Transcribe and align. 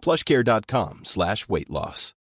plushcare.com 0.00 1.00
slash 1.04 1.46
weight 1.48 1.68
loss. 1.68 2.14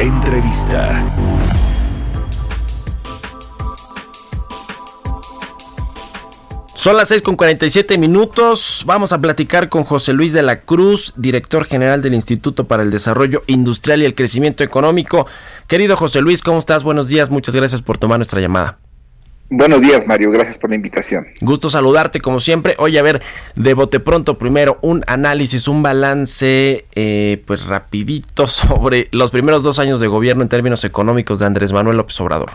Entrevista. 0.00 1.04
Son 6.74 6.96
las 6.96 7.08
6 7.08 7.20
con 7.20 7.36
47 7.36 7.98
minutos. 7.98 8.84
Vamos 8.86 9.12
a 9.12 9.20
platicar 9.20 9.68
con 9.68 9.84
José 9.84 10.14
Luis 10.14 10.32
de 10.32 10.42
la 10.42 10.62
Cruz, 10.62 11.12
director 11.16 11.66
general 11.66 12.00
del 12.00 12.14
Instituto 12.14 12.66
para 12.66 12.82
el 12.82 12.90
Desarrollo 12.90 13.42
Industrial 13.46 14.00
y 14.00 14.06
el 14.06 14.14
Crecimiento 14.14 14.64
Económico. 14.64 15.26
Querido 15.66 15.98
José 15.98 16.22
Luis, 16.22 16.40
¿cómo 16.40 16.58
estás? 16.58 16.82
Buenos 16.82 17.08
días. 17.08 17.28
Muchas 17.28 17.54
gracias 17.54 17.82
por 17.82 17.98
tomar 17.98 18.18
nuestra 18.18 18.40
llamada. 18.40 18.78
Buenos 19.52 19.80
días, 19.80 20.06
Mario. 20.06 20.30
Gracias 20.30 20.58
por 20.58 20.70
la 20.70 20.76
invitación. 20.76 21.26
Gusto 21.40 21.68
saludarte 21.70 22.20
como 22.20 22.38
siempre. 22.38 22.76
Oye, 22.78 23.00
a 23.00 23.02
ver, 23.02 23.20
de 23.56 23.74
bote 23.74 23.98
pronto, 23.98 24.38
primero 24.38 24.78
un 24.80 25.02
análisis, 25.08 25.66
un 25.66 25.82
balance, 25.82 26.84
eh, 26.94 27.42
pues 27.46 27.66
rapidito 27.66 28.46
sobre 28.46 29.08
los 29.10 29.32
primeros 29.32 29.64
dos 29.64 29.80
años 29.80 29.98
de 29.98 30.06
gobierno 30.06 30.44
en 30.44 30.48
términos 30.48 30.84
económicos 30.84 31.40
de 31.40 31.46
Andrés 31.46 31.72
Manuel 31.72 31.96
López 31.96 32.20
Obrador. 32.20 32.50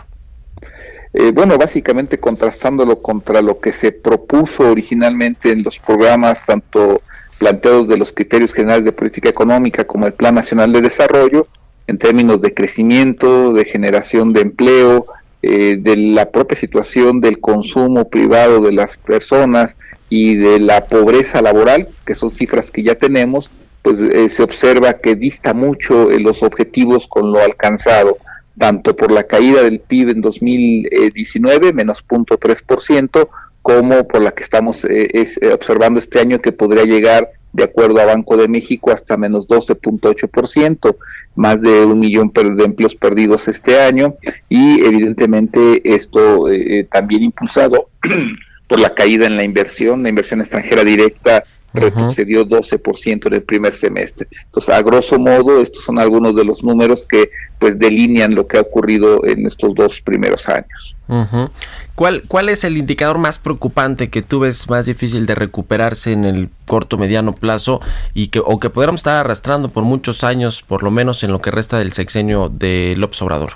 Eh, 1.12 1.32
bueno, 1.32 1.58
básicamente 1.58 2.18
contrastándolo 2.18 3.02
contra 3.02 3.42
lo 3.42 3.60
que 3.60 3.74
se 3.74 3.92
propuso 3.92 4.70
originalmente 4.70 5.52
en 5.52 5.64
los 5.64 5.78
programas, 5.78 6.44
tanto 6.46 7.02
planteados 7.36 7.88
de 7.88 7.98
los 7.98 8.10
criterios 8.10 8.54
generales 8.54 8.86
de 8.86 8.92
política 8.92 9.28
económica 9.28 9.84
como 9.84 10.06
el 10.06 10.14
Plan 10.14 10.34
Nacional 10.34 10.72
de 10.72 10.80
Desarrollo, 10.80 11.46
en 11.86 11.98
términos 11.98 12.40
de 12.40 12.54
crecimiento, 12.54 13.52
de 13.52 13.66
generación 13.66 14.32
de 14.32 14.40
empleo, 14.40 15.06
eh, 15.42 15.76
de 15.78 15.96
la 15.96 16.30
propia 16.30 16.58
situación 16.58 17.20
del 17.20 17.40
consumo 17.40 18.08
privado 18.08 18.60
de 18.60 18.72
las 18.72 18.96
personas 18.96 19.76
y 20.08 20.36
de 20.36 20.58
la 20.60 20.86
pobreza 20.86 21.42
laboral, 21.42 21.88
que 22.04 22.14
son 22.14 22.30
cifras 22.30 22.70
que 22.70 22.82
ya 22.82 22.94
tenemos, 22.94 23.50
pues 23.82 23.98
eh, 24.00 24.28
se 24.28 24.42
observa 24.42 24.94
que 24.94 25.14
dista 25.14 25.54
mucho 25.54 26.10
en 26.10 26.22
los 26.22 26.42
objetivos 26.42 27.06
con 27.08 27.32
lo 27.32 27.40
alcanzado 27.40 28.18
tanto 28.58 28.96
por 28.96 29.10
la 29.10 29.24
caída 29.24 29.62
del 29.62 29.80
PIB 29.80 30.10
en 30.10 30.20
2019, 30.20 31.72
menos 31.72 32.04
0.3%, 32.06 33.28
como 33.62 34.06
por 34.06 34.22
la 34.22 34.32
que 34.32 34.44
estamos 34.44 34.84
eh, 34.84 35.08
eh, 35.12 35.52
observando 35.52 35.98
este 35.98 36.20
año 36.20 36.40
que 36.40 36.52
podría 36.52 36.84
llegar, 36.84 37.30
de 37.56 37.64
acuerdo 37.64 38.00
a 38.00 38.04
Banco 38.04 38.36
de 38.36 38.48
México, 38.48 38.92
hasta 38.92 39.16
menos 39.16 39.48
12.8%, 39.48 40.96
más 41.36 41.60
de 41.60 41.84
un 41.84 41.98
millón 41.98 42.30
de 42.32 42.64
empleos 42.64 42.94
perdidos 42.94 43.48
este 43.48 43.80
año 43.80 44.14
y 44.48 44.84
evidentemente 44.84 45.80
esto 45.94 46.50
eh, 46.50 46.86
también 46.90 47.22
impulsado 47.24 47.88
por 48.68 48.78
la 48.78 48.94
caída 48.94 49.26
en 49.26 49.36
la 49.36 49.42
inversión, 49.42 50.02
la 50.02 50.10
inversión 50.10 50.40
extranjera 50.40 50.84
directa 50.84 51.44
retrocedió 51.72 52.46
12% 52.46 53.26
en 53.26 53.34
el 53.34 53.42
primer 53.42 53.74
semestre. 53.74 54.26
Entonces, 54.46 54.74
a 54.74 54.82
grosso 54.82 55.18
modo, 55.18 55.60
estos 55.60 55.84
son 55.84 55.98
algunos 55.98 56.34
de 56.34 56.44
los 56.44 56.64
números 56.64 57.06
que 57.06 57.30
pues 57.58 57.78
delinean 57.78 58.34
lo 58.34 58.46
que 58.46 58.56
ha 58.56 58.62
ocurrido 58.62 59.24
en 59.26 59.46
estos 59.46 59.74
dos 59.74 60.00
primeros 60.00 60.48
años. 60.48 60.95
¿Cuál, 61.94 62.24
¿Cuál 62.26 62.48
es 62.48 62.64
el 62.64 62.76
indicador 62.76 63.18
más 63.18 63.38
preocupante 63.38 64.08
que 64.10 64.22
tú 64.22 64.40
ves 64.40 64.68
más 64.68 64.86
difícil 64.86 65.26
de 65.26 65.34
recuperarse 65.34 66.12
en 66.12 66.24
el 66.24 66.48
corto 66.64 66.98
mediano 66.98 67.34
plazo 67.34 67.80
y 68.12 68.28
que 68.28 68.40
o 68.44 68.58
que 68.58 68.70
podríamos 68.70 69.00
estar 69.00 69.16
arrastrando 69.16 69.70
por 69.70 69.84
muchos 69.84 70.24
años, 70.24 70.62
por 70.62 70.82
lo 70.82 70.90
menos 70.90 71.22
en 71.22 71.32
lo 71.32 71.38
que 71.38 71.50
resta 71.50 71.78
del 71.78 71.92
sexenio 71.92 72.48
de 72.48 72.94
López 72.96 73.22
Obrador? 73.22 73.52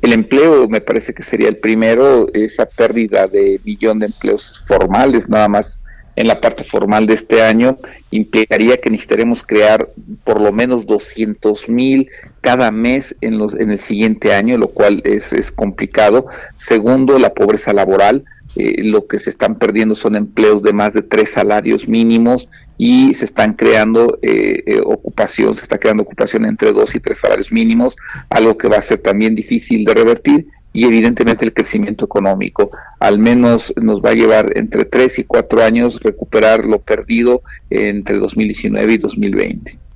El 0.00 0.12
empleo 0.12 0.68
me 0.68 0.80
parece 0.80 1.12
que 1.12 1.22
sería 1.22 1.48
el 1.48 1.56
primero, 1.56 2.32
esa 2.32 2.66
pérdida 2.66 3.26
de 3.26 3.60
billón 3.62 3.98
de 3.98 4.06
empleos 4.06 4.62
formales, 4.66 5.28
nada 5.28 5.48
más 5.48 5.80
en 6.18 6.26
la 6.26 6.40
parte 6.40 6.64
formal 6.64 7.06
de 7.06 7.14
este 7.14 7.42
año 7.42 7.78
implicaría 8.10 8.76
que 8.78 8.90
necesitaremos 8.90 9.44
crear 9.44 9.88
por 10.28 10.42
lo 10.42 10.52
menos 10.52 10.84
200 10.84 11.70
mil 11.70 12.10
cada 12.42 12.70
mes 12.70 13.16
en, 13.22 13.38
los, 13.38 13.54
en 13.54 13.70
el 13.70 13.78
siguiente 13.78 14.34
año, 14.34 14.58
lo 14.58 14.68
cual 14.68 15.00
es, 15.04 15.32
es 15.32 15.50
complicado. 15.50 16.26
Segundo, 16.58 17.18
la 17.18 17.32
pobreza 17.32 17.72
laboral. 17.72 18.26
Eh, 18.54 18.82
lo 18.84 19.06
que 19.06 19.18
se 19.18 19.30
están 19.30 19.58
perdiendo 19.58 19.94
son 19.94 20.16
empleos 20.16 20.62
de 20.62 20.74
más 20.74 20.92
de 20.92 21.00
tres 21.00 21.30
salarios 21.30 21.88
mínimos 21.88 22.50
y 22.76 23.14
se 23.14 23.24
están 23.24 23.54
creando 23.54 24.18
eh, 24.20 24.64
eh, 24.66 24.80
ocupación, 24.84 25.54
se 25.54 25.62
está 25.62 25.78
creando 25.78 26.02
ocupación 26.02 26.44
entre 26.44 26.72
dos 26.72 26.94
y 26.94 27.00
tres 27.00 27.20
salarios 27.20 27.50
mínimos, 27.50 27.96
algo 28.28 28.58
que 28.58 28.68
va 28.68 28.76
a 28.76 28.82
ser 28.82 28.98
también 28.98 29.34
difícil 29.34 29.86
de 29.86 29.94
revertir 29.94 30.46
y 30.74 30.84
evidentemente 30.84 31.46
el 31.46 31.54
crecimiento 31.54 32.04
económico. 32.04 32.70
Al 33.00 33.18
menos 33.18 33.72
nos 33.80 34.02
va 34.02 34.10
a 34.10 34.14
llevar 34.14 34.52
entre 34.56 34.84
tres 34.84 35.18
y 35.18 35.24
cuatro 35.24 35.62
años 35.62 36.00
recuperar 36.02 36.66
lo 36.66 36.80
perdido 36.80 37.42
entre 37.70 38.18
2019 38.18 38.92
y 38.92 38.98
2020. 38.98 39.87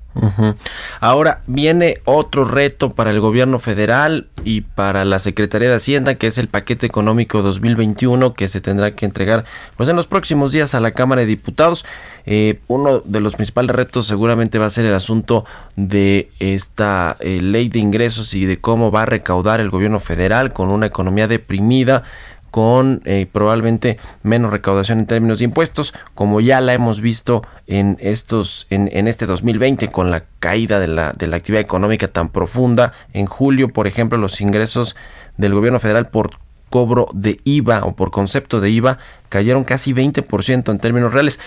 Ahora 1.00 1.40
viene 1.46 1.98
otro 2.04 2.44
reto 2.44 2.90
para 2.90 3.10
el 3.10 3.20
gobierno 3.20 3.58
federal 3.58 4.28
y 4.44 4.62
para 4.62 5.04
la 5.04 5.18
Secretaría 5.18 5.70
de 5.70 5.76
Hacienda, 5.76 6.16
que 6.16 6.26
es 6.26 6.38
el 6.38 6.48
paquete 6.48 6.86
económico 6.86 7.42
2021 7.42 8.34
que 8.34 8.48
se 8.48 8.60
tendrá 8.60 8.94
que 8.94 9.06
entregar 9.06 9.44
pues 9.76 9.88
en 9.88 9.96
los 9.96 10.06
próximos 10.06 10.52
días 10.52 10.74
a 10.74 10.80
la 10.80 10.92
Cámara 10.92 11.22
de 11.22 11.26
Diputados. 11.26 11.84
Eh, 12.24 12.60
uno 12.68 13.00
de 13.00 13.20
los 13.20 13.34
principales 13.34 13.74
retos 13.74 14.06
seguramente 14.06 14.58
va 14.58 14.66
a 14.66 14.70
ser 14.70 14.86
el 14.86 14.94
asunto 14.94 15.44
de 15.76 16.30
esta 16.38 17.16
eh, 17.20 17.40
ley 17.42 17.68
de 17.68 17.80
ingresos 17.80 18.34
y 18.34 18.44
de 18.44 18.60
cómo 18.60 18.92
va 18.92 19.02
a 19.02 19.06
recaudar 19.06 19.60
el 19.60 19.70
gobierno 19.70 19.98
federal 19.98 20.52
con 20.52 20.70
una 20.70 20.86
economía 20.86 21.26
deprimida 21.26 22.04
con 22.52 23.00
eh, 23.06 23.26
probablemente 23.32 23.98
menos 24.22 24.52
recaudación 24.52 25.00
en 25.00 25.06
términos 25.06 25.38
de 25.38 25.46
impuestos, 25.46 25.94
como 26.14 26.40
ya 26.42 26.60
la 26.60 26.74
hemos 26.74 27.00
visto 27.00 27.42
en 27.66 27.96
estos 27.98 28.66
en, 28.68 28.90
en 28.92 29.08
este 29.08 29.24
2020 29.24 29.88
con 29.88 30.10
la 30.10 30.24
caída 30.38 30.78
de 30.78 30.86
la, 30.86 31.14
de 31.14 31.28
la 31.28 31.36
actividad 31.36 31.62
económica 31.62 32.08
tan 32.08 32.28
profunda. 32.28 32.92
En 33.14 33.24
julio, 33.24 33.72
por 33.72 33.86
ejemplo, 33.86 34.18
los 34.18 34.42
ingresos 34.42 34.94
del 35.38 35.54
gobierno 35.54 35.80
federal 35.80 36.10
por 36.10 36.32
cobro 36.68 37.08
de 37.14 37.38
IVA 37.44 37.84
o 37.84 37.96
por 37.96 38.10
concepto 38.10 38.60
de 38.60 38.68
IVA 38.68 38.98
cayeron 39.30 39.64
casi 39.64 39.94
20% 39.94 40.70
en 40.70 40.78
términos 40.78 41.14
reales. 41.14 41.40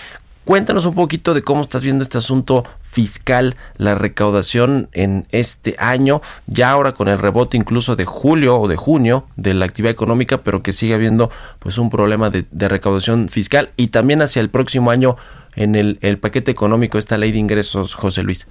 Cuéntanos 0.44 0.86
un 0.86 0.94
poquito 0.94 1.34
de 1.34 1.42
cómo 1.42 1.62
estás 1.62 1.84
viendo 1.84 2.02
este 2.02 2.18
asunto 2.18 2.64
fiscal, 2.96 3.56
la 3.76 3.94
recaudación 3.94 4.88
en 4.92 5.26
este 5.30 5.76
año, 5.78 6.22
ya 6.46 6.70
ahora 6.70 6.92
con 6.92 7.08
el 7.08 7.18
rebote 7.18 7.58
incluso 7.58 7.94
de 7.94 8.06
julio 8.06 8.58
o 8.58 8.68
de 8.68 8.76
junio 8.76 9.26
de 9.36 9.52
la 9.52 9.66
actividad 9.66 9.92
económica, 9.92 10.38
pero 10.38 10.62
que 10.62 10.72
sigue 10.72 10.94
habiendo 10.94 11.30
pues 11.58 11.76
un 11.76 11.90
problema 11.90 12.30
de, 12.30 12.46
recaudación 12.68 13.28
fiscal 13.28 13.68
y 13.76 13.88
también 13.88 14.22
hacia 14.22 14.40
el 14.40 14.48
próximo 14.48 14.90
año 14.90 15.18
en 15.56 15.74
el, 15.74 15.98
el 16.00 16.16
paquete 16.16 16.50
económico, 16.50 16.96
esta 16.96 17.18
ley 17.18 17.32
de 17.32 17.38
ingresos, 17.38 17.94
José 17.94 18.22
Luis. 18.22 18.46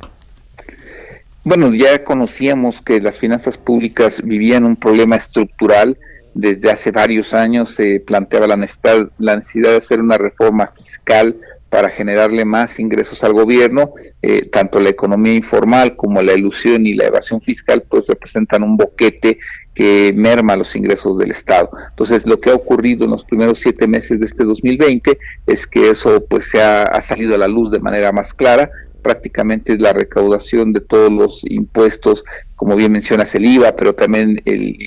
Bueno, 1.44 1.74
ya 1.74 2.04
conocíamos 2.04 2.84
que 2.84 3.02
las 3.02 3.18
finanzas 3.18 3.58
públicas 3.58 4.22
vivían 4.24 4.64
un 4.64 4.76
problema 4.76 5.16
estructural. 5.16 5.98
Desde 6.36 6.70
hace 6.70 6.92
varios 6.92 7.34
años 7.34 7.74
se 7.74 8.00
planteaba 8.00 8.46
la 8.46 8.58
necesidad, 8.58 9.10
la 9.18 9.38
necesidad 9.38 9.72
de 9.72 9.78
hacer 9.78 10.02
una 10.02 10.20
reforma 10.20 10.68
fiscal 10.68 11.36
para 11.76 11.90
generarle 11.90 12.46
más 12.46 12.80
ingresos 12.80 13.22
al 13.26 13.34
gobierno, 13.34 13.96
eh, 14.22 14.46
tanto 14.46 14.80
la 14.80 14.88
economía 14.88 15.34
informal 15.34 15.98
como 15.98 16.22
la 16.22 16.32
ilusión 16.32 16.88
y 16.88 16.94
la 16.94 17.08
evasión 17.08 17.42
fiscal, 17.42 17.84
pues 17.90 18.08
representan 18.08 18.64
un 18.64 18.78
boquete 18.78 19.40
que 19.74 20.14
merma 20.16 20.56
los 20.56 20.74
ingresos 20.78 21.18
del 21.18 21.32
Estado. 21.32 21.70
Entonces, 21.90 22.26
lo 22.26 22.40
que 22.40 22.50
ha 22.50 22.56
ocurrido 22.56 23.04
en 23.04 23.12
los 23.12 23.26
primeros 23.26 23.60
siete 23.60 23.88
meses 23.88 24.22
de 24.22 24.26
este 24.26 24.46
2020 24.46 25.18
es 25.48 25.68
que 25.68 25.90
eso 25.90 26.26
pues 26.30 26.50
se 26.50 26.62
ha, 26.62 26.84
ha 26.84 27.02
salido 27.02 27.36
a 27.36 27.40
la 27.40 27.50
luz 27.50 27.70
de 27.72 27.82
manera 27.82 28.14
más 28.14 28.34
clara, 28.34 28.72
prácticamente 29.06 29.78
la 29.78 29.94
recaudación 29.94 30.74
de 30.74 30.82
todos 30.82 31.12
los 31.12 31.42
impuestos, 31.44 32.24
como 32.56 32.76
bien 32.76 32.92
mencionas 32.92 33.36
el 33.36 33.46
IVA, 33.46 33.76
pero 33.76 33.94
también 33.94 34.42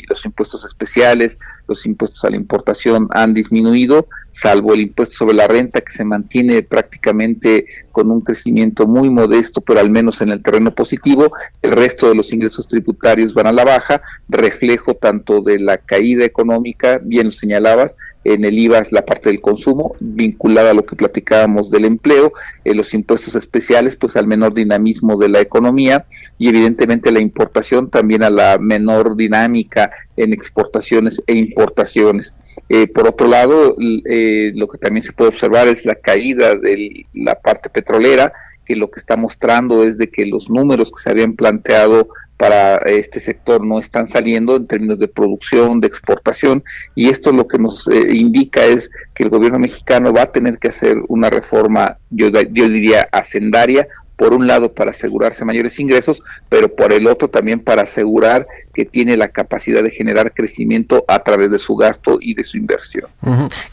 los 0.09 0.25
impuestos 0.25 0.65
especiales, 0.65 1.38
los 1.69 1.87
impuestos 1.87 2.25
a 2.25 2.31
la 2.31 2.35
importación 2.35 3.06
han 3.12 3.32
disminuido, 3.32 4.09
salvo 4.32 4.75
el 4.75 4.81
impuesto 4.81 5.15
sobre 5.15 5.37
la 5.37 5.47
renta 5.47 5.82
que 5.82 5.93
se 5.93 6.05
mantiene 6.05 6.65
prácticamente 6.65 7.67
con 7.93 8.11
un 8.11 8.20
crecimiento 8.23 8.88
muy 8.88 9.09
modesto, 9.09 9.61
pero 9.61 9.79
al 9.79 9.88
menos 9.88 10.20
en 10.20 10.31
el 10.31 10.43
terreno 10.43 10.75
positivo, 10.75 11.31
el 11.62 11.70
resto 11.70 12.09
de 12.09 12.17
los 12.17 12.32
ingresos 12.32 12.67
tributarios 12.67 13.35
van 13.35 13.47
a 13.47 13.53
la 13.53 13.65
baja, 13.65 14.03
reflejo 14.29 14.94
tanto 14.94 15.43
de 15.43 15.61
la 15.61 15.79
caída 15.79 16.25
económica, 16.25 16.99
bien 17.00 17.26
lo 17.26 17.31
señalabas, 17.31 17.94
en 18.34 18.44
el 18.44 18.58
IVA 18.58 18.78
es 18.78 18.92
la 18.92 19.04
parte 19.04 19.30
del 19.30 19.40
consumo, 19.40 19.94
vinculada 20.00 20.70
a 20.70 20.75
lo 20.75 20.84
que 20.84 20.96
platicábamos 20.96 21.70
del 21.70 21.84
empleo, 21.84 22.32
eh, 22.64 22.75
los 22.75 22.92
impuestos 22.94 23.34
especiales, 23.34 23.96
pues 23.96 24.16
al 24.16 24.26
menor 24.26 24.54
dinamismo 24.54 25.16
de 25.16 25.28
la 25.28 25.40
economía 25.40 26.06
y 26.38 26.48
evidentemente 26.48 27.10
la 27.10 27.20
importación 27.20 27.90
también 27.90 28.22
a 28.22 28.30
la 28.30 28.58
menor 28.58 29.16
dinámica 29.16 29.90
en 30.16 30.32
exportaciones 30.32 31.22
e 31.26 31.34
importaciones. 31.36 32.34
Eh, 32.69 32.86
por 32.88 33.08
otro 33.08 33.28
lado, 33.28 33.76
eh, 34.08 34.52
lo 34.54 34.69
que 34.69 34.78
también 34.78 35.02
se 35.02 35.12
puede 35.12 35.31
observar 35.31 35.69
es 35.69 35.84
la 35.84 35.94
caída 35.94 36.56
de 36.56 37.06
la 37.14 37.34
parte 37.36 37.70
petrolera, 37.70 38.32
que 38.69 38.76
lo 38.76 38.91
que 38.91 39.00
está 39.00 39.17
mostrando 39.17 39.82
es 39.82 39.97
de 39.97 40.11
que 40.11 40.26
los 40.26 40.50
números 40.50 40.93
que 40.93 41.03
se 41.03 41.09
habían 41.11 41.32
planteado 41.32 42.09
para 42.37 42.76
este 42.76 43.19
sector 43.19 43.65
no 43.65 43.81
están 43.81 44.06
saliendo 44.06 44.56
en 44.56 44.67
términos 44.67 44.99
de 44.99 45.09
producción, 45.09 45.81
de 45.81 45.88
exportación, 45.88 46.62
y 46.94 47.09
esto 47.09 47.32
lo 47.32 47.49
que 47.49 47.59
nos 47.59 47.88
eh, 47.88 48.15
indica 48.15 48.65
es 48.65 48.91
que 49.15 49.25
el 49.25 49.31
gobierno 49.31 49.59
mexicano 49.59 50.12
va 50.12 50.23
a 50.23 50.32
tener 50.32 50.59
que 50.59 50.69
hacer 50.69 50.99
una 51.09 51.31
reforma, 51.31 51.97
yo, 52.11 52.29
yo 52.29 52.69
diría, 52.69 53.09
hacendaria, 53.11 53.88
por 54.19 54.35
un 54.35 54.49
lado 54.49 54.73
para 54.73 54.91
asegurarse 54.91 55.44
mayores 55.44 55.79
ingresos, 55.79 56.20
pero 56.49 56.75
por 56.75 56.93
el 56.93 57.06
otro 57.06 57.29
también 57.29 57.61
para 57.61 57.82
asegurar 57.82 58.49
que 58.75 58.85
tiene 58.85 59.17
la 59.17 59.29
capacidad 59.29 59.82
de 59.82 59.91
generar 59.91 60.35
crecimiento 60.35 61.05
a 61.09 61.20
través 61.20 61.50
de 61.50 61.59
su 61.59 61.76
gasto 61.76 62.19
y 62.20 62.35
de 62.35 62.44
su 62.44 62.56
inversión. 62.56 63.06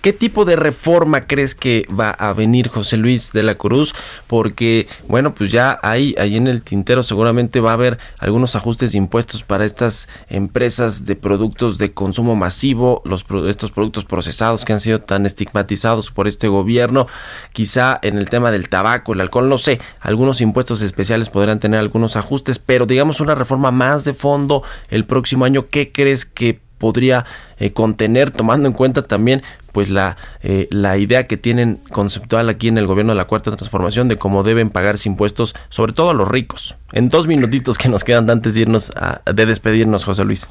¿Qué 0.01 0.13
tipo 0.13 0.45
de 0.45 0.55
reforma 0.55 1.27
crees 1.27 1.55
que 1.55 1.87
va 1.87 2.11
a 2.11 2.33
venir 2.33 2.69
José 2.69 2.97
Luis 2.97 3.31
de 3.33 3.43
la 3.43 3.55
Cruz? 3.55 3.93
Porque, 4.27 4.87
bueno, 5.07 5.33
pues 5.33 5.51
ya 5.51 5.79
hay 5.81 6.15
ahí 6.17 6.37
en 6.37 6.47
el 6.47 6.61
tintero 6.61 7.03
seguramente 7.03 7.59
va 7.59 7.71
a 7.71 7.73
haber 7.73 7.97
algunos 8.19 8.55
ajustes 8.55 8.91
de 8.91 8.99
impuestos 8.99 9.43
para 9.43 9.65
estas 9.65 10.09
empresas 10.29 11.05
de 11.05 11.15
productos 11.15 11.77
de 11.77 11.93
consumo 11.93 12.35
masivo, 12.35 13.01
los 13.05 13.25
estos 13.47 13.71
productos 13.71 14.05
procesados 14.05 14.65
que 14.65 14.73
han 14.73 14.79
sido 14.79 15.01
tan 15.01 15.25
estigmatizados 15.25 16.11
por 16.11 16.27
este 16.27 16.47
gobierno, 16.47 17.07
quizá 17.51 17.99
en 18.01 18.17
el 18.17 18.29
tema 18.29 18.51
del 18.51 18.69
tabaco, 18.69 19.13
el 19.13 19.21
alcohol, 19.21 19.49
no 19.49 19.57
sé, 19.57 19.79
algunos 19.99 20.34
impuestos 20.41 20.81
especiales 20.81 21.29
podrán 21.29 21.59
tener 21.59 21.79
algunos 21.79 22.15
ajustes, 22.15 22.59
pero 22.59 22.85
digamos 22.85 23.21
una 23.21 23.35
reforma 23.35 23.71
más 23.71 24.05
de 24.05 24.13
fondo 24.13 24.63
el 24.89 25.05
próximo 25.05 25.45
año, 25.45 25.67
¿qué 25.69 25.91
crees 25.91 26.25
que 26.25 26.59
podría 26.77 27.25
eh, 27.57 27.71
contener, 27.71 28.31
tomando 28.31 28.67
en 28.67 28.73
cuenta 28.73 29.01
también 29.03 29.41
pues 29.71 29.89
la, 29.89 30.17
eh, 30.41 30.67
la 30.71 30.97
idea 30.97 31.27
que 31.27 31.35
tienen 31.35 31.79
conceptual 31.89 32.47
aquí 32.47 32.67
en 32.67 32.77
el 32.77 32.87
gobierno 32.87 33.13
de 33.13 33.17
la 33.17 33.25
Cuarta 33.25 33.55
Transformación 33.55 34.07
de 34.07 34.15
cómo 34.17 34.43
deben 34.43 34.69
pagarse 34.69 35.09
impuestos, 35.09 35.53
sobre 35.69 35.93
todo 35.93 36.11
a 36.11 36.13
los 36.13 36.27
ricos. 36.27 36.77
En 36.93 37.09
dos 37.09 37.27
minutitos 37.27 37.77
que 37.77 37.89
nos 37.89 38.03
quedan 38.03 38.29
antes 38.29 38.55
de 38.55 38.61
irnos 38.61 38.91
a, 38.95 39.21
de 39.31 39.45
despedirnos, 39.45 40.05
José 40.05 40.23
Luis. 40.23 40.47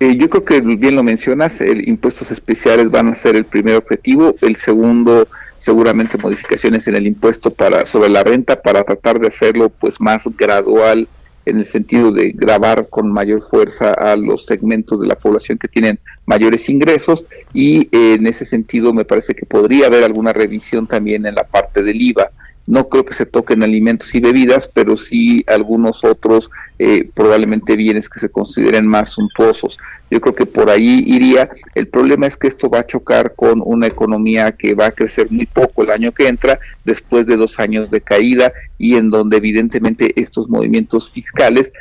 Eh, 0.00 0.16
yo 0.16 0.30
creo 0.30 0.44
que 0.44 0.60
bien 0.60 0.94
lo 0.94 1.02
mencionas, 1.02 1.60
el 1.60 1.88
impuestos 1.88 2.30
especiales 2.30 2.90
van 2.90 3.08
a 3.08 3.14
ser 3.14 3.34
el 3.36 3.44
primer 3.44 3.76
objetivo, 3.76 4.34
el 4.42 4.56
segundo 4.56 5.26
seguramente 5.68 6.16
modificaciones 6.16 6.86
en 6.88 6.96
el 6.96 7.06
impuesto 7.06 7.50
para 7.50 7.84
sobre 7.84 8.08
la 8.08 8.24
renta 8.24 8.62
para 8.62 8.84
tratar 8.84 9.20
de 9.20 9.28
hacerlo 9.28 9.68
pues 9.68 10.00
más 10.00 10.22
gradual 10.38 11.06
en 11.44 11.58
el 11.58 11.66
sentido 11.66 12.10
de 12.10 12.30
grabar 12.30 12.88
con 12.88 13.12
mayor 13.12 13.42
fuerza 13.42 13.92
a 13.92 14.16
los 14.16 14.46
segmentos 14.46 14.98
de 14.98 15.06
la 15.06 15.14
población 15.14 15.58
que 15.58 15.68
tienen 15.68 15.98
mayores 16.24 16.70
ingresos 16.70 17.26
y 17.52 17.82
eh, 17.92 18.14
en 18.14 18.26
ese 18.26 18.46
sentido 18.46 18.94
me 18.94 19.04
parece 19.04 19.34
que 19.34 19.44
podría 19.44 19.88
haber 19.88 20.04
alguna 20.04 20.32
revisión 20.32 20.86
también 20.86 21.26
en 21.26 21.34
la 21.34 21.44
parte 21.44 21.82
del 21.82 22.00
IVA. 22.00 22.30
No 22.68 22.90
creo 22.90 23.06
que 23.06 23.14
se 23.14 23.24
toquen 23.24 23.62
alimentos 23.62 24.14
y 24.14 24.20
bebidas, 24.20 24.68
pero 24.70 24.98
sí 24.98 25.42
algunos 25.46 26.04
otros 26.04 26.50
eh, 26.78 27.08
probablemente 27.14 27.76
bienes 27.76 28.10
que 28.10 28.20
se 28.20 28.28
consideren 28.28 28.86
más 28.86 29.08
suntuosos. 29.08 29.78
Yo 30.10 30.20
creo 30.20 30.34
que 30.34 30.44
por 30.44 30.68
ahí 30.68 31.02
iría. 31.06 31.48
El 31.74 31.88
problema 31.88 32.26
es 32.26 32.36
que 32.36 32.46
esto 32.46 32.68
va 32.68 32.80
a 32.80 32.86
chocar 32.86 33.34
con 33.34 33.62
una 33.64 33.86
economía 33.86 34.52
que 34.52 34.74
va 34.74 34.86
a 34.86 34.90
crecer 34.90 35.28
muy 35.30 35.46
poco 35.46 35.82
el 35.82 35.90
año 35.90 36.12
que 36.12 36.28
entra, 36.28 36.60
después 36.84 37.26
de 37.26 37.38
dos 37.38 37.58
años 37.58 37.90
de 37.90 38.02
caída 38.02 38.52
y 38.76 38.96
en 38.96 39.08
donde 39.08 39.38
evidentemente 39.38 40.12
estos 40.20 40.50
movimientos 40.50 41.08
fiscales 41.08 41.72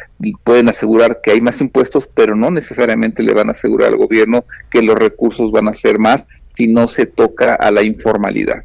pueden 0.45 0.69
asegurar 0.69 1.19
que 1.21 1.31
hay 1.31 1.41
más 1.41 1.59
impuestos, 1.59 2.07
pero 2.13 2.33
no 2.33 2.49
necesariamente 2.49 3.23
le 3.23 3.33
van 3.33 3.49
a 3.49 3.51
asegurar 3.51 3.89
al 3.89 3.97
gobierno 3.97 4.45
que 4.69 4.81
los 4.81 4.95
recursos 4.95 5.51
van 5.51 5.67
a 5.67 5.73
ser 5.73 5.99
más 5.99 6.25
si 6.55 6.67
no 6.67 6.87
se 6.87 7.05
toca 7.05 7.55
a 7.55 7.71
la 7.71 7.83
informalidad. 7.83 8.63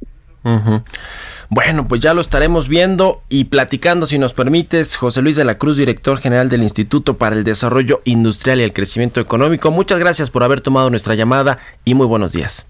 Bueno, 1.55 1.87
pues 1.87 2.01
ya 2.01 2.15
lo 2.15 2.23
estaremos 2.23 2.67
viendo 2.67 3.21
y 3.29 3.45
platicando, 3.45 4.07
si 4.07 4.19
nos 4.19 4.33
permites, 4.33 4.97
José 4.97 5.21
Luis 5.21 5.37
de 5.37 5.45
la 5.45 5.59
Cruz, 5.59 5.77
director 5.77 6.17
general 6.17 6.49
del 6.49 6.63
Instituto 6.63 7.19
para 7.19 7.37
el 7.37 7.45
Desarrollo 7.45 8.01
Industrial 8.07 8.59
y 8.59 8.63
el 8.63 8.73
Crecimiento 8.73 9.21
Económico. 9.21 9.71
Muchas 9.71 9.99
gracias 9.99 10.31
por 10.31 10.45
haber 10.45 10.63
tomado 10.63 10.89
nuestra 10.89 11.15
llamada 11.15 11.59
y 11.85 11.93
muy 11.93 12.07
buenos 12.07 12.33
días. 12.33 12.65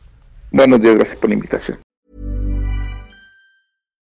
Buenos 0.50 0.82
días, 0.82 0.96
gracias 0.96 1.17
por 1.17 1.31
la 1.31 1.34
invitación. 1.34 1.79